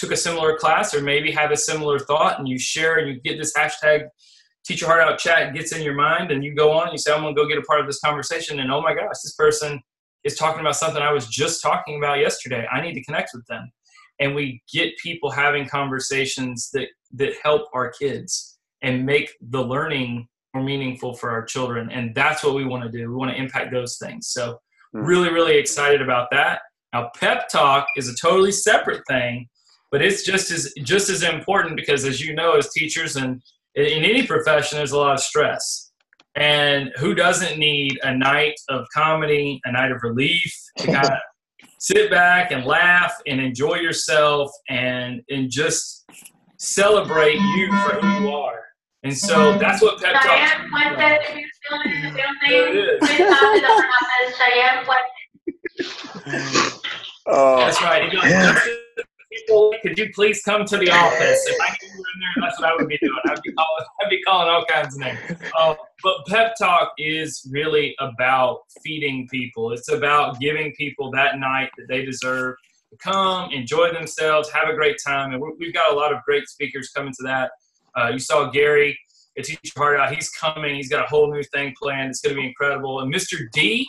[0.03, 3.21] took a similar class or maybe have a similar thought and you share and you
[3.21, 4.09] get this hashtag
[4.65, 6.99] Teach Your Heart Out chat gets in your mind and you go on and you
[6.99, 9.35] say, I'm gonna go get a part of this conversation and oh my gosh, this
[9.39, 9.81] person
[10.25, 12.67] is talking about something I was just talking about yesterday.
[12.67, 13.71] I need to connect with them.
[14.19, 20.27] And we get people having conversations that, that help our kids and make the learning
[20.53, 21.91] more meaningful for our children.
[21.91, 23.09] And that's what we want to do.
[23.09, 24.29] We want to impact those things.
[24.29, 24.59] So,
[24.93, 25.01] hmm.
[25.01, 26.61] really, really excited about that.
[26.93, 29.49] Now, pep talk is a totally separate thing,
[29.93, 33.43] but it's just as just as important because, as you know, as teachers and
[33.75, 35.91] in any profession, there's a lot of stress.
[36.35, 41.19] And who doesn't need a night of comedy, a night of relief to kind of
[41.79, 46.07] sit back and laugh and enjoy yourself and and just
[46.57, 48.61] celebrate you for who you are.
[49.05, 50.25] And so that's what pep talk.
[57.27, 58.11] Oh, that's right.
[58.13, 58.72] Yeah people,
[59.83, 61.45] could you please come to the office?
[61.47, 63.19] If I knew you were in there, that's what I would be doing.
[63.27, 65.19] I'd be calling, I'd be calling all kinds of names.
[65.59, 69.73] Uh, but Pep Talk is really about feeding people.
[69.73, 72.57] It's about giving people that night that they deserve
[72.91, 75.33] to come, enjoy themselves, have a great time.
[75.33, 77.51] And we've got a lot of great speakers coming to that.
[77.95, 78.99] Uh, you saw Gary
[79.37, 80.15] at Teach Your Heart Out.
[80.15, 80.77] He's coming.
[80.77, 82.11] He's got a whole new thing planned.
[82.11, 83.01] It's going to be incredible.
[83.01, 83.39] And Mr.
[83.53, 83.89] D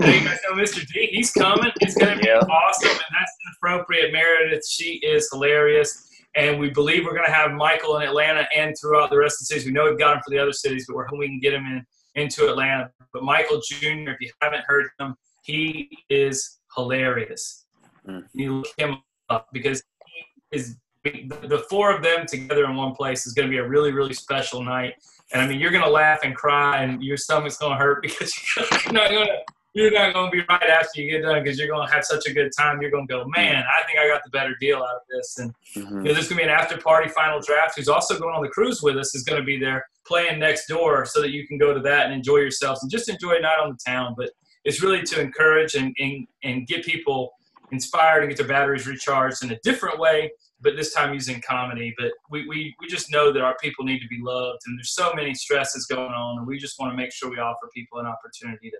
[0.00, 0.86] you guys know Mr.
[0.86, 1.08] D.
[1.10, 1.70] He's coming.
[1.80, 2.38] He's going to be yeah.
[2.38, 4.12] awesome, and that's appropriate.
[4.12, 8.74] Meredith, she is hilarious, And we believe we're going to have Michael in Atlanta and
[8.80, 9.66] throughout the rest of the cities.
[9.66, 11.54] We know we've got him for the other cities, but we're hoping we can get
[11.54, 12.90] him in into Atlanta.
[13.12, 17.66] But Michael Jr., if you haven't heard him, he is hilarious.
[18.06, 18.24] Mm.
[18.32, 23.26] You look him up because he is the four of them together in one place
[23.26, 24.94] is going to be a really, really special night.
[25.32, 28.02] And I mean, you're going to laugh and cry, and your stomach's going to hurt
[28.02, 29.38] because you're not going to
[29.76, 32.02] you're not going to be right after you get done because you're going to have
[32.02, 32.80] such a good time.
[32.80, 35.38] You're going to go, man, I think I got the better deal out of this.
[35.38, 35.98] And mm-hmm.
[35.98, 37.76] you know, there's going to be an after party final draft.
[37.76, 40.66] Who's also going on the cruise with us is going to be there playing next
[40.66, 43.40] door so that you can go to that and enjoy yourselves and just enjoy a
[43.40, 44.14] night on the town.
[44.16, 44.30] But
[44.64, 47.32] it's really to encourage and, and, and get people
[47.70, 50.30] inspired and get their batteries recharged in a different way,
[50.62, 51.94] but this time using comedy.
[51.98, 54.94] But we, we, we just know that our people need to be loved and there's
[54.94, 57.98] so many stresses going on and we just want to make sure we offer people
[57.98, 58.76] an opportunity to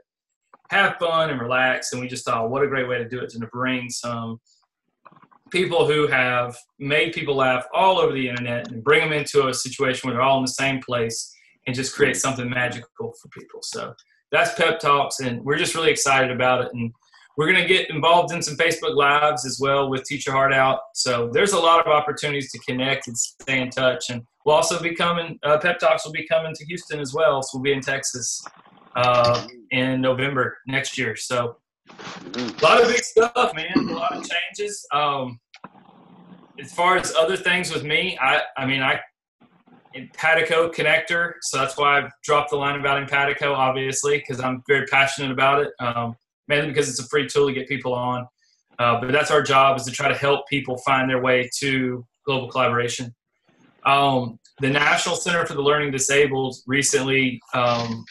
[0.71, 1.93] have fun and relax.
[1.93, 4.41] And we just thought, what a great way to do it to bring some
[5.51, 9.55] people who have made people laugh all over the internet and bring them into a
[9.55, 11.33] situation where they're all in the same place
[11.67, 13.61] and just create something magical for people.
[13.63, 13.95] So
[14.33, 16.73] that's Pep Talks, and we're just really excited about it.
[16.75, 16.93] And
[17.37, 20.55] we're going to get involved in some Facebook Lives as well with Teach Your Heart
[20.55, 20.81] Out.
[20.95, 24.11] So there's a lot of opportunities to connect and stay in touch.
[24.11, 27.43] And we'll also be coming, uh, Pep Talks will be coming to Houston as well.
[27.43, 28.43] So we'll be in Texas
[28.97, 31.15] uh, in November next year.
[31.17, 31.57] So
[31.89, 33.89] a lot of big stuff, man.
[33.89, 34.85] A lot of changes.
[34.93, 35.39] Um,
[36.59, 39.01] as far as other things with me, I, I mean, I
[39.95, 44.87] Empatico connector, so that's why I've dropped the line about Empatico, obviously, because I'm very
[44.87, 45.73] passionate about it.
[45.79, 46.17] Um,
[46.49, 48.27] mainly because it's a free tool to get people on.
[48.79, 52.05] Uh, but that's our job is to try to help people find their way to
[52.25, 53.15] global collaboration.
[53.85, 58.05] Um, the National Center for the Learning Disabled recently um,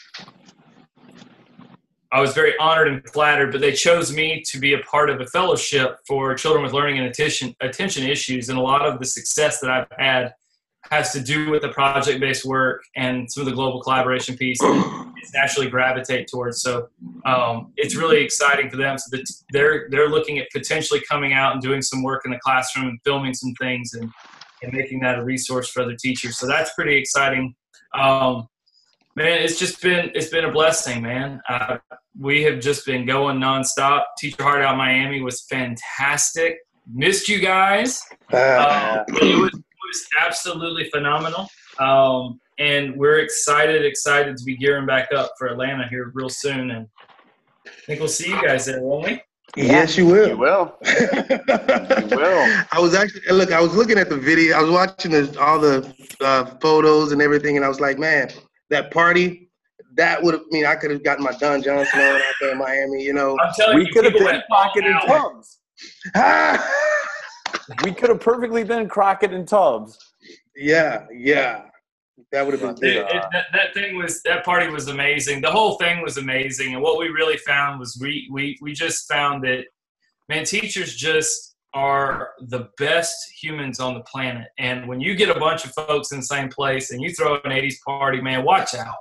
[2.16, 5.20] I was very honored and flattered, but they chose me to be a part of
[5.20, 8.48] a fellowship for children with learning and attention attention issues.
[8.48, 10.34] And a lot of the success that I've had
[10.90, 14.62] has to do with the project based work and some of the global collaboration piece
[14.64, 16.62] is naturally gravitate towards.
[16.62, 16.88] So
[17.26, 18.98] um, it's really exciting for them.
[18.98, 19.18] So
[19.52, 23.00] they're they're looking at potentially coming out and doing some work in the classroom and
[23.04, 24.10] filming some things and
[24.64, 26.38] and making that a resource for other teachers.
[26.38, 27.56] So that's pretty exciting.
[27.94, 28.48] Um,
[29.18, 31.42] man, it's just been it's been a blessing, man.
[31.50, 31.78] Uh,
[32.20, 34.04] we have just been going nonstop.
[34.18, 36.58] Teach Your Heart Out Miami was fantastic.
[36.94, 38.02] Missed you guys.
[38.32, 41.48] Uh, it, was, it, was, absolutely phenomenal.
[41.80, 46.72] Um, and we're excited, excited to be gearing back up for Atlanta here real soon.
[46.72, 46.88] And
[47.66, 49.22] I think we'll see you guys there, won't we?
[49.58, 50.30] Yes, you will.
[50.30, 50.76] You will.
[50.86, 52.64] you will.
[52.72, 53.52] I was actually look.
[53.52, 54.58] I was looking at the video.
[54.58, 58.30] I was watching the, all the uh, photos and everything, and I was like, man,
[58.70, 59.45] that party
[59.96, 62.52] that would have I mean I could have gotten my Don Johnson on out there
[62.52, 63.38] in Miami, you know.
[63.40, 65.60] I'm telling we you, could have been Crockett and Tubbs.
[67.84, 69.98] we could have perfectly been Crockett and Tubbs.
[70.56, 71.64] Yeah, yeah.
[72.32, 75.42] That would have been it, it, that, that thing was that party was amazing.
[75.42, 76.74] The whole thing was amazing.
[76.74, 79.66] And what we really found was we we we just found that
[80.30, 84.48] man, teachers just are the best humans on the planet.
[84.58, 87.36] And when you get a bunch of folks in the same place and you throw
[87.36, 88.96] an 80s party, man, watch out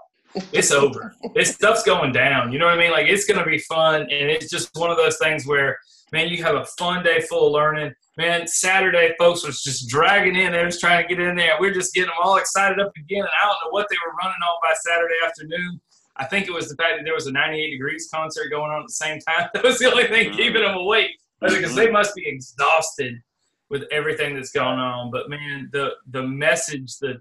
[0.53, 1.15] it's over.
[1.35, 2.53] this stuff's going down.
[2.53, 2.91] You know what I mean?
[2.91, 5.79] Like it's gonna be fun, and it's just one of those things where,
[6.13, 7.95] man, you have a fun day full of learning.
[8.17, 10.53] Man, Saturday folks was just dragging in.
[10.53, 11.55] They was trying to get in there.
[11.59, 13.97] We are just getting them all excited up again, and I don't know what they
[14.07, 15.81] were running on by Saturday afternoon.
[16.17, 18.81] I think it was the fact that there was a 98 degrees concert going on
[18.81, 19.49] at the same time.
[19.55, 21.77] That was the only thing keeping them awake because mm-hmm.
[21.77, 23.21] they must be exhausted
[23.69, 25.11] with everything that's going on.
[25.11, 27.21] But man, the the message, the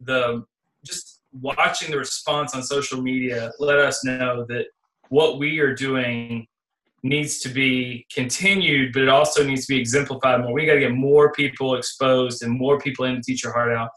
[0.00, 0.44] the
[0.84, 4.66] just watching the response on social media let us know that
[5.08, 6.46] what we are doing
[7.02, 10.52] needs to be continued, but it also needs to be exemplified more.
[10.52, 13.72] We got to get more people exposed and more people in to teach your heart
[13.72, 13.90] out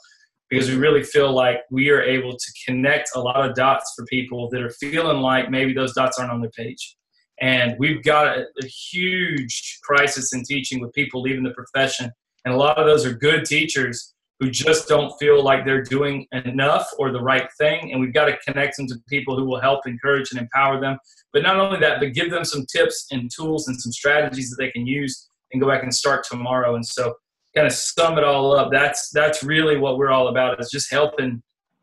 [0.49, 4.05] because we really feel like we are able to connect a lot of dots for
[4.05, 6.97] people that are feeling like maybe those dots aren't on their page.
[7.39, 12.11] And we've got a, a huge crisis in teaching with people leaving the profession.
[12.45, 16.27] And a lot of those are good teachers who just don't feel like they're doing
[16.31, 17.91] enough or the right thing.
[17.91, 20.97] And we've got to connect them to people who will help encourage and empower them.
[21.33, 24.57] But not only that, but give them some tips and tools and some strategies that
[24.59, 26.75] they can use and go back and start tomorrow.
[26.75, 27.15] And so
[27.55, 30.91] kind of sum it all up, that's that's really what we're all about is just
[30.91, 31.41] helping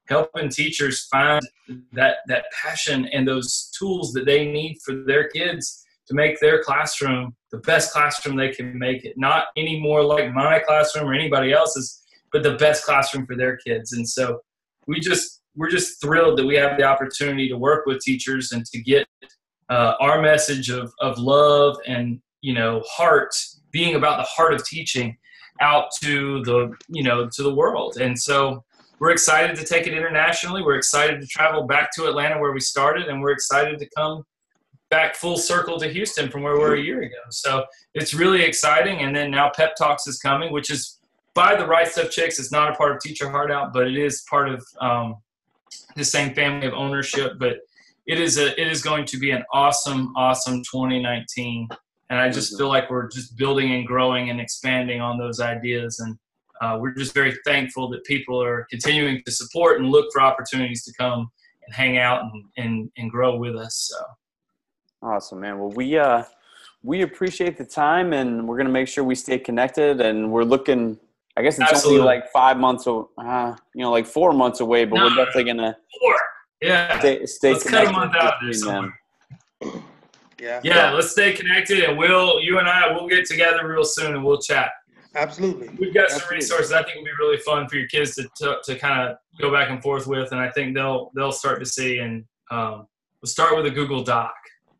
[0.08, 1.42] helping teachers find
[1.92, 6.62] that that passion and those tools that they need for their kids to make their
[6.62, 9.14] classroom the best classroom they can make it.
[9.16, 12.03] Not any more like my classroom or anybody else's
[12.34, 13.92] but the best classroom for their kids.
[13.92, 14.40] And so
[14.88, 18.66] we just we're just thrilled that we have the opportunity to work with teachers and
[18.66, 19.06] to get
[19.70, 23.32] uh, our message of of love and you know heart
[23.70, 25.16] being about the heart of teaching
[25.60, 27.98] out to the you know to the world.
[27.98, 28.64] And so
[28.98, 30.60] we're excited to take it internationally.
[30.60, 34.24] We're excited to travel back to Atlanta where we started, and we're excited to come
[34.90, 37.22] back full circle to Houston from where we were a year ago.
[37.30, 37.64] So
[37.94, 39.00] it's really exciting.
[39.00, 40.98] And then now Pep Talks is coming, which is
[41.34, 42.38] by the Right Stuff Chicks.
[42.38, 45.16] It's not a part of Teach Your Heart Out, but it is part of um,
[45.96, 47.34] the same family of ownership.
[47.38, 47.58] But
[48.06, 51.68] it is a it is going to be an awesome, awesome 2019.
[52.10, 55.98] And I just feel like we're just building and growing and expanding on those ideas.
[56.00, 56.18] And
[56.60, 60.84] uh, we're just very thankful that people are continuing to support and look for opportunities
[60.84, 61.30] to come
[61.66, 63.90] and hang out and, and, and grow with us.
[63.90, 64.04] So.
[65.02, 65.58] Awesome, man.
[65.58, 66.24] Well, we uh,
[66.82, 70.00] we appreciate the time, and we're gonna make sure we stay connected.
[70.00, 70.98] And we're looking.
[71.36, 72.00] I guess it's Absolutely.
[72.00, 75.44] only like five months, uh, you know, like four months away, but no, we're definitely
[75.44, 76.16] gonna four.
[76.62, 78.94] Yeah, stay, stay let's cut a month out there.
[80.40, 80.60] Yeah.
[80.62, 84.24] Yeah, let's stay connected, and we'll you and I we'll get together real soon, and
[84.24, 84.70] we'll chat.
[85.16, 85.68] Absolutely.
[85.78, 86.20] We've got Absolutely.
[86.20, 89.08] some resources I think will be really fun for your kids to, to, to kind
[89.08, 91.98] of go back and forth with, and I think they'll they'll start to see.
[91.98, 92.86] And um,
[93.22, 94.34] we'll start with a Google Doc.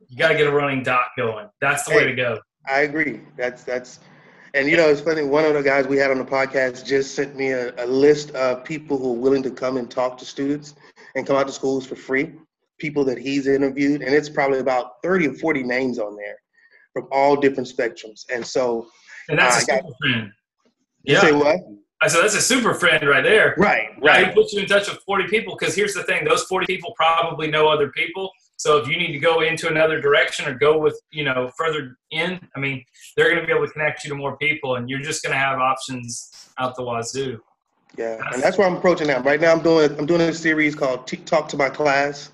[0.09, 1.49] You got to get a running doc going.
[1.61, 2.41] That's the hey, way to go.
[2.69, 3.21] I agree.
[3.37, 4.01] That's that's,
[4.55, 5.23] and you know it's funny.
[5.23, 8.31] One of the guys we had on the podcast just sent me a, a list
[8.31, 10.75] of people who are willing to come and talk to students
[11.17, 12.33] and come out to schools for free.
[12.79, 16.37] People that he's interviewed, and it's probably about thirty or forty names on there
[16.93, 18.25] from all different spectrums.
[18.33, 18.87] And so
[19.29, 20.33] and that's uh, a super got, friend.
[21.03, 21.21] Yeah.
[21.21, 21.59] say what?
[22.01, 23.55] I said that's a super friend right there.
[23.57, 24.29] Right, right.
[24.29, 26.95] He puts you in touch with 40 people because here's the thing: those 40 people
[26.97, 28.31] probably know other people.
[28.65, 31.99] So if you need to go into another direction or go with you know further
[32.11, 32.83] in, I mean,
[33.15, 35.35] they're going to be able to connect you to more people, and you're just going
[35.35, 37.41] to have options out the wazoo.
[37.99, 39.23] Yeah, and that's where I'm approaching that.
[39.23, 42.33] Right now, I'm doing I'm doing a series called Talk to My Class,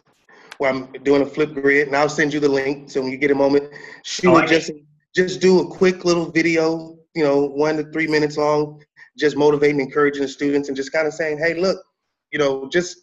[0.58, 2.92] where I'm doing a Flipgrid and I'll send you the link.
[2.92, 3.68] So when you get a moment,
[4.04, 4.84] shoot oh, like just it
[5.16, 8.80] just do a quick little video, you know, one to three minutes long,
[9.18, 11.82] just motivating, encouraging the students, and just kind of saying, hey, look,
[12.30, 12.98] you know, just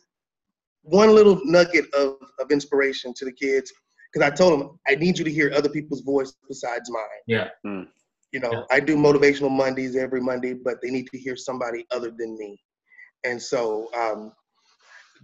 [0.88, 3.71] one little nugget of, of inspiration to the kids.
[4.11, 7.03] Because I told them, I need you to hear other people's voice besides mine.
[7.27, 7.49] Yeah.
[7.63, 7.83] Hmm.
[8.31, 8.63] You know, yeah.
[8.71, 12.59] I do motivational Mondays every Monday, but they need to hear somebody other than me.
[13.25, 14.31] And so um,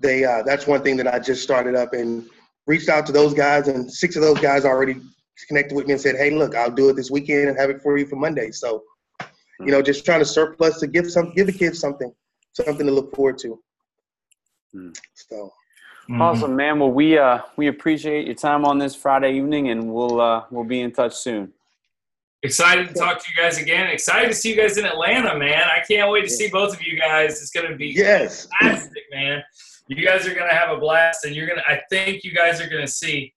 [0.01, 2.29] they uh, that's one thing that I just started up and
[2.65, 4.95] reached out to those guys, and six of those guys already
[5.47, 7.81] connected with me and said, "Hey, look, I'll do it this weekend and have it
[7.81, 8.83] for you for Monday." So,
[9.59, 12.11] you know, just trying to surplus to give some, give the kids something,
[12.53, 13.61] something to look forward to.
[14.75, 14.97] Mm.
[15.13, 15.53] So.
[16.09, 16.21] Mm-hmm.
[16.21, 16.79] Awesome, man.
[16.79, 20.65] Well, we uh, we appreciate your time on this Friday evening, and we'll uh, we'll
[20.65, 21.53] be in touch soon.
[22.41, 23.87] Excited to talk to you guys again.
[23.87, 25.63] Excited to see you guys in Atlanta, man.
[25.63, 27.41] I can't wait to see both of you guys.
[27.41, 29.41] It's going to be yes, fantastic, man.
[29.87, 31.71] You guys are going to have a blast, and you're going to.
[31.71, 33.33] I think you guys are going to see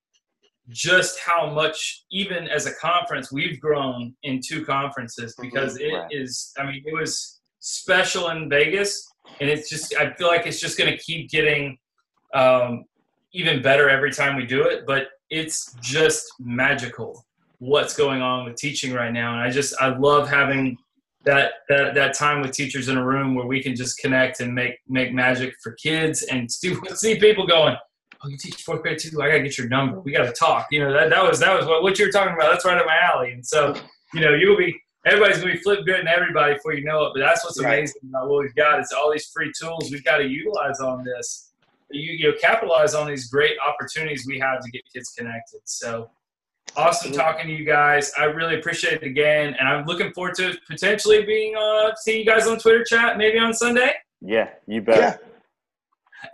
[0.71, 5.43] just how much even as a conference we've grown in two conferences mm-hmm.
[5.43, 6.09] because it right.
[6.11, 9.09] is i mean it was special in vegas
[9.41, 11.79] and it's just i feel like it's just going to keep getting
[12.35, 12.85] um,
[13.33, 17.25] even better every time we do it but it's just magical
[17.59, 20.77] what's going on with teaching right now and i just i love having
[21.25, 24.55] that, that that time with teachers in a room where we can just connect and
[24.55, 27.77] make make magic for kids and see, see people going
[28.25, 29.21] oh, you teach fourth grade too?
[29.21, 30.01] I gotta get your number.
[30.01, 30.67] We gotta talk.
[30.71, 32.51] You know, that, that was that was what, what you were talking about.
[32.51, 33.33] That's right up my alley.
[33.33, 33.75] And so,
[34.15, 37.13] you know, you'll be everybody's gonna be Flipgrid everybody before you know it.
[37.15, 40.19] But that's what's amazing about what we've got is all these free tools we've got
[40.19, 41.53] to utilize on this.
[41.91, 45.61] You, you know, capitalize on these great opportunities we have to get kids connected.
[45.65, 46.11] So
[46.77, 48.13] awesome talking to you guys.
[48.19, 52.27] I really appreciate it again, and I'm looking forward to potentially being uh seeing you
[52.27, 53.93] guys on Twitter chat maybe on Sunday.
[54.21, 54.99] Yeah, you bet.
[54.99, 55.17] Yeah.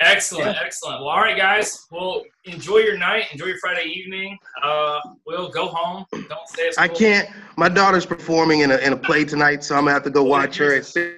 [0.01, 0.63] Excellent, yeah.
[0.65, 1.01] excellent.
[1.01, 1.87] Well, all right, guys.
[1.91, 3.27] Well, enjoy your night.
[3.33, 4.39] Enjoy your Friday evening.
[4.63, 6.05] Uh, we'll go home.
[6.13, 6.71] Don't stay.
[6.79, 7.29] I can't.
[7.57, 10.23] My daughter's performing in a in a play tonight, so I'm gonna have to go
[10.25, 11.17] watch her at six,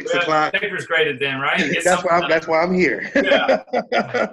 [0.00, 0.52] six o'clock.
[0.52, 1.74] Paper's graded then, right?
[1.84, 2.18] that's why.
[2.18, 3.10] I'm, that's why I'm here.
[3.14, 3.62] yeah.